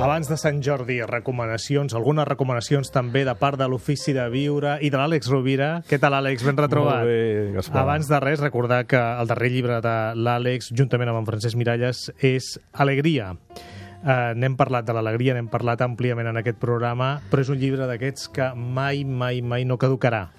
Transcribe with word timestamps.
Abans 0.00 0.30
de 0.30 0.36
Sant 0.40 0.62
Jordi, 0.64 0.96
recomanacions, 1.04 1.92
algunes 1.92 2.24
recomanacions 2.24 2.88
també 2.92 3.20
de 3.28 3.34
part 3.36 3.58
de 3.60 3.66
l'Ofici 3.68 4.14
de 4.16 4.24
Viure 4.32 4.78
i 4.80 4.88
de 4.88 4.96
l'Àlex 4.96 5.28
Rovira. 5.28 5.68
Què 5.88 5.98
tal, 6.00 6.16
Àlex? 6.16 6.44
Ben 6.46 6.56
retrobat. 6.56 7.02
Molt 7.04 7.10
bé, 7.10 7.50
Gaspar. 7.58 7.82
Abans 7.82 8.08
de 8.08 8.20
res, 8.24 8.40
recordar 8.40 8.86
que 8.88 8.96
el 8.96 9.28
darrer 9.28 9.50
llibre 9.52 9.76
de 9.84 9.94
l'Àlex, 10.16 10.70
juntament 10.72 11.12
amb 11.12 11.20
en 11.20 11.28
Francesc 11.28 11.58
Miralles, 11.60 12.06
és 12.16 12.54
Alegria. 12.72 13.34
Uh, 14.00 14.32
n'hem 14.40 14.56
parlat 14.56 14.88
de 14.88 14.96
l'alegria, 14.96 15.34
n'hem 15.36 15.50
parlat 15.52 15.84
àmpliament 15.84 16.30
en 16.32 16.40
aquest 16.40 16.56
programa, 16.62 17.18
però 17.28 17.44
és 17.44 17.52
un 17.52 17.60
llibre 17.60 17.84
d'aquests 17.90 18.30
que 18.32 18.48
mai, 18.56 19.04
mai, 19.04 19.42
mai 19.44 19.68
no 19.68 19.76
caducarà. 19.76 20.30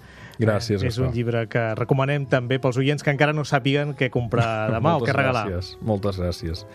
Gràcies, 0.42 0.82
Eh, 0.82 0.88
és 0.90 0.98
un 0.98 1.12
llibre 1.14 1.44
que 1.46 1.62
recomanem 1.78 2.26
també 2.26 2.58
pels 2.58 2.80
oients 2.80 3.04
que 3.04 3.12
encara 3.14 3.32
no 3.36 3.44
sàpiguen 3.46 3.94
què 3.94 4.10
comprar 4.10 4.70
demà 4.74 4.96
o 4.98 5.06
què 5.06 5.14
regalar. 5.14 5.46
Gràcies, 5.52 5.76
moltes 5.86 6.18
gràcies. 6.18 6.66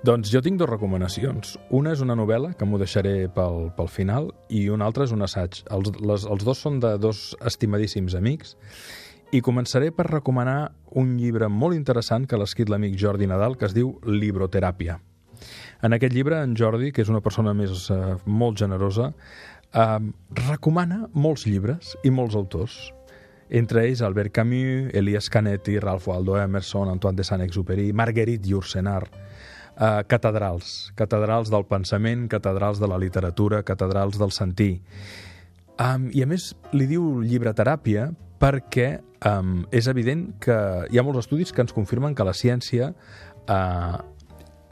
Doncs 0.00 0.30
jo 0.32 0.40
tinc 0.40 0.56
dues 0.56 0.70
recomanacions. 0.70 1.58
Una 1.76 1.90
és 1.92 2.00
una 2.00 2.14
novel·la, 2.16 2.54
que 2.56 2.64
m'ho 2.64 2.78
deixaré 2.80 3.26
pel, 3.36 3.66
pel 3.76 3.88
final, 3.92 4.30
i 4.48 4.62
una 4.72 4.86
altra 4.88 5.04
és 5.04 5.10
un 5.12 5.20
assaig. 5.26 5.58
Els, 5.76 5.90
les, 6.00 6.22
els 6.24 6.44
dos 6.46 6.62
són 6.64 6.78
de 6.80 6.94
dos 6.96 7.34
estimadíssims 7.44 8.14
amics, 8.16 8.54
i 9.36 9.42
començaré 9.44 9.90
per 9.92 10.06
recomanar 10.08 10.70
un 10.96 11.18
llibre 11.20 11.50
molt 11.52 11.76
interessant 11.76 12.24
que 12.24 12.40
l'ha 12.40 12.48
escrit 12.48 12.72
l'amic 12.72 12.96
Jordi 12.96 13.28
Nadal, 13.28 13.58
que 13.60 13.68
es 13.68 13.76
diu 13.76 13.92
Libroteràpia. 14.08 14.96
En 15.84 15.92
aquest 15.92 16.16
llibre, 16.16 16.40
en 16.48 16.56
Jordi, 16.56 16.94
que 16.96 17.04
és 17.04 17.12
una 17.12 17.20
persona 17.20 17.52
més 17.52 17.90
eh, 17.92 18.00
molt 18.24 18.56
generosa, 18.56 19.10
eh, 19.12 19.98
recomana 20.46 21.02
molts 21.12 21.44
llibres 21.44 21.92
i 22.08 22.14
molts 22.14 22.38
autors. 22.40 22.78
Entre 23.52 23.84
ells 23.84 24.00
Albert 24.06 24.32
Camus, 24.32 24.94
Elias 24.96 25.28
Canetti, 25.28 25.76
Ralph 25.82 26.08
Waldo 26.08 26.40
Emerson, 26.40 26.88
Antoine 26.88 27.20
de 27.20 27.28
Saint-Exupéry, 27.28 27.90
Marguerite 27.92 28.48
Yourcenar, 28.48 29.02
eh, 29.76 30.02
catedrals, 30.10 30.92
catedrals 30.98 31.50
del 31.52 31.66
pensament, 31.68 32.28
catedrals 32.32 32.80
de 32.80 32.88
la 32.90 32.98
literatura, 32.98 33.62
catedrals 33.62 34.18
del 34.18 34.32
sentir. 34.32 34.80
Um, 35.80 36.10
I 36.12 36.24
a 36.24 36.28
més 36.28 36.50
li 36.76 36.86
diu 36.90 37.22
llibreteràpia 37.24 38.10
perquè 38.40 39.00
um, 39.28 39.62
és 39.72 39.88
evident 39.88 40.26
que 40.40 40.56
hi 40.90 41.00
ha 41.00 41.04
molts 41.04 41.24
estudis 41.24 41.54
que 41.56 41.64
ens 41.64 41.72
confirmen 41.76 42.16
que 42.16 42.26
la 42.26 42.36
ciència 42.36 42.90
uh, 42.92 44.00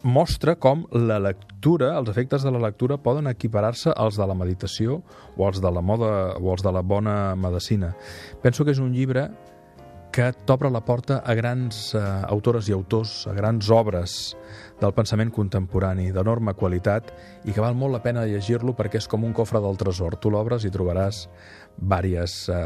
mostra 0.03 0.55
com 0.61 0.85
la 0.93 1.19
lectura, 1.19 1.95
els 1.99 2.11
efectes 2.13 2.45
de 2.45 2.53
la 2.53 2.61
lectura 2.63 2.99
poden 3.03 3.27
equiparar-se 3.27 3.93
als 3.97 4.19
de 4.21 4.27
la 4.29 4.37
meditació 4.39 5.03
o 5.37 5.47
als 5.47 5.63
de 5.65 5.73
la 5.73 5.83
moda 5.83 6.37
o 6.39 6.53
als 6.53 6.63
de 6.63 6.73
la 6.73 6.83
bona 6.83 7.35
medicina. 7.37 7.95
Penso 8.43 8.65
que 8.65 8.77
és 8.77 8.83
un 8.83 8.93
llibre 8.93 9.29
que 10.19 10.33
t'obre 10.51 10.67
la 10.75 10.81
porta 10.83 11.21
a 11.23 11.35
grans 11.39 11.93
eh, 11.95 12.01
autores 12.27 12.67
i 12.67 12.73
autors, 12.75 13.13
a 13.31 13.35
grans 13.37 13.69
obres 13.71 14.15
del 14.81 14.91
pensament 14.97 15.31
contemporani, 15.31 16.09
d'enorme 16.11 16.57
qualitat, 16.59 17.13
i 17.47 17.55
que 17.55 17.63
val 17.63 17.77
molt 17.79 17.95
la 17.95 18.01
pena 18.03 18.25
llegir-lo 18.27 18.75
perquè 18.75 18.99
és 18.99 19.07
com 19.07 19.23
un 19.23 19.37
cofre 19.37 19.63
del 19.63 19.79
tresor. 19.79 20.17
Tu 20.19 20.33
l'obres 20.35 20.67
i 20.67 20.73
trobaràs 20.75 21.29
diverses 21.79 22.49
eh, 22.51 22.65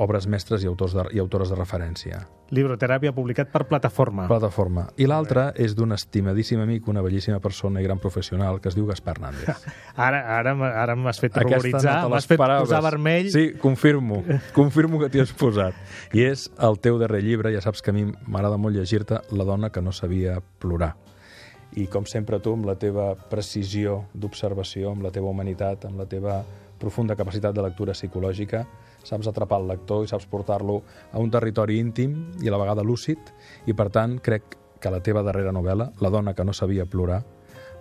obres 0.00 0.26
mestres 0.26 0.64
i, 0.64 0.68
autors 0.70 0.94
de, 0.96 1.04
i 1.14 1.20
autores 1.20 1.50
de 1.52 1.56
referència. 1.58 2.20
Libroteràpia 2.50 3.12
publicat 3.14 3.50
per 3.52 3.64
Plataforma. 3.68 4.26
Plataforma. 4.30 4.86
I 4.98 5.06
l'altra 5.10 5.50
és 5.54 5.76
d'un 5.78 5.94
estimadíssim 5.94 6.60
amic, 6.62 6.88
una 6.90 7.02
bellíssima 7.04 7.38
persona 7.42 7.82
i 7.82 7.86
gran 7.86 8.00
professional, 8.02 8.58
que 8.60 8.70
es 8.72 8.78
diu 8.78 8.88
Gaspar 8.88 9.18
Nández. 9.22 9.66
Ara, 10.00 10.22
ara, 10.38 10.54
ara 10.82 10.96
m'has 10.96 11.20
fet 11.20 11.36
ruboritzar, 11.36 12.00
no 12.04 12.14
m'has 12.14 12.26
fet 12.26 12.40
posar 12.40 12.80
vermell. 12.82 13.28
Sí, 13.30 13.50
confirmo. 13.60 14.22
Confirmo 14.56 14.98
que 15.02 15.10
t'hi 15.12 15.22
has 15.22 15.34
posat. 15.36 15.76
I 16.16 16.24
és 16.30 16.48
el 16.58 16.80
teu 16.82 16.98
darrer 17.02 17.20
llibre, 17.26 17.52
ja 17.54 17.62
saps 17.62 17.84
que 17.84 17.92
a 17.92 17.96
mi 17.96 18.06
m'agrada 18.08 18.58
molt 18.58 18.78
llegir-te, 18.78 19.20
La 19.36 19.44
dona 19.44 19.70
que 19.70 19.82
no 19.84 19.92
sabia 19.92 20.40
plorar. 20.58 20.94
I 21.78 21.86
com 21.86 22.06
sempre 22.08 22.40
tu, 22.42 22.56
amb 22.56 22.66
la 22.66 22.74
teva 22.80 23.12
precisió 23.30 24.06
d'observació, 24.14 24.90
amb 24.90 25.04
la 25.06 25.12
teva 25.14 25.30
humanitat, 25.30 25.86
amb 25.86 26.00
la 26.02 26.08
teva 26.10 26.40
profunda 26.80 27.16
capacitat 27.16 27.54
de 27.54 27.62
lectura 27.62 27.92
psicològica, 27.94 28.64
saps 29.04 29.28
atrapar 29.30 29.60
el 29.60 29.68
lector 29.68 30.04
i 30.04 30.08
saps 30.10 30.26
portar-lo 30.26 30.80
a 31.12 31.18
un 31.20 31.30
territori 31.30 31.78
íntim 31.78 32.32
i 32.42 32.48
a 32.48 32.54
la 32.56 32.58
vegada 32.62 32.82
lúcid, 32.82 33.18
i 33.68 33.76
per 33.76 33.90
tant 33.92 34.18
crec 34.20 34.56
que 34.80 34.90
la 34.90 35.02
teva 35.04 35.22
darrera 35.22 35.52
novel·la, 35.52 35.90
La 36.00 36.10
dona 36.10 36.32
que 36.34 36.44
no 36.44 36.52
sabia 36.56 36.86
plorar, 36.86 37.22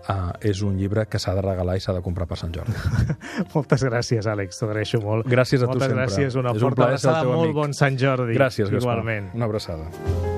Uh, 0.08 0.32
és 0.40 0.62
un 0.64 0.78
llibre 0.80 1.04
que 1.12 1.20
s'ha 1.20 1.34
de 1.36 1.42
regalar 1.44 1.76
i 1.76 1.82
s'ha 1.84 1.92
de 1.92 2.00
comprar 2.02 2.26
per 2.26 2.38
Sant 2.40 2.54
Jordi. 2.56 2.72
Moltes 3.54 3.84
gràcies, 3.84 4.26
Àlex, 4.32 4.58
t'ho 4.58 4.70
agraeixo 4.70 5.02
molt. 5.04 5.28
Gràcies 5.28 5.60
a 5.60 5.68
tu 5.68 5.74
Moltes 5.76 5.90
sempre. 5.92 6.06
gràcies, 6.06 6.40
una 6.40 6.56
És 6.56 6.64
un 6.64 6.70
forta 6.70 6.82
el 6.88 6.88
abraçada, 6.96 7.28
molt 7.28 7.44
amic. 7.44 7.56
bon 7.60 7.76
Sant 7.76 8.00
Jordi. 8.00 8.34
Gràcies, 8.40 8.72
Gaspar. 8.72 8.80
Igualment. 8.96 9.32
Una 9.36 9.52
abraçada. 9.52 10.29